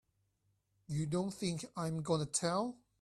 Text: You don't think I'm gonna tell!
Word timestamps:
You 0.87 1.05
don't 1.05 1.29
think 1.31 1.63
I'm 1.77 2.01
gonna 2.01 2.25
tell! 2.25 2.79